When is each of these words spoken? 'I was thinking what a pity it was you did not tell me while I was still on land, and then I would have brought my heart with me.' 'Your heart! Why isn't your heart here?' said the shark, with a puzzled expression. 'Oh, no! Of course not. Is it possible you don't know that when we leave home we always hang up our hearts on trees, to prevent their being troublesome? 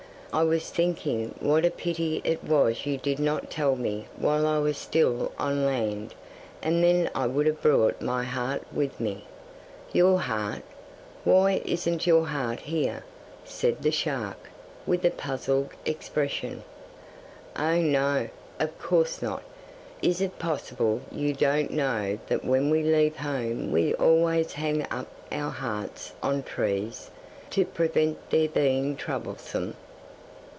'I 0.33 0.43
was 0.43 0.69
thinking 0.69 1.35
what 1.41 1.65
a 1.65 1.69
pity 1.69 2.21
it 2.23 2.41
was 2.41 2.85
you 2.85 2.97
did 2.97 3.19
not 3.19 3.51
tell 3.51 3.75
me 3.75 4.07
while 4.15 4.47
I 4.47 4.59
was 4.59 4.77
still 4.77 5.33
on 5.37 5.65
land, 5.65 6.15
and 6.61 6.81
then 6.81 7.09
I 7.13 7.27
would 7.27 7.45
have 7.47 7.61
brought 7.61 8.01
my 8.01 8.23
heart 8.23 8.63
with 8.71 8.97
me.' 8.97 9.25
'Your 9.91 10.19
heart! 10.21 10.61
Why 11.25 11.61
isn't 11.65 12.07
your 12.07 12.27
heart 12.27 12.61
here?' 12.61 13.03
said 13.43 13.81
the 13.81 13.91
shark, 13.91 14.37
with 14.87 15.03
a 15.03 15.09
puzzled 15.11 15.71
expression. 15.85 16.63
'Oh, 17.57 17.79
no! 17.81 18.29
Of 18.57 18.79
course 18.79 19.21
not. 19.21 19.43
Is 20.01 20.21
it 20.21 20.39
possible 20.39 21.01
you 21.11 21.33
don't 21.33 21.71
know 21.71 22.19
that 22.29 22.45
when 22.45 22.69
we 22.69 22.83
leave 22.83 23.17
home 23.17 23.69
we 23.69 23.93
always 23.95 24.53
hang 24.53 24.87
up 24.89 25.09
our 25.29 25.51
hearts 25.51 26.13
on 26.23 26.43
trees, 26.43 27.11
to 27.49 27.65
prevent 27.65 28.29
their 28.29 28.47
being 28.47 28.95
troublesome? 28.95 29.75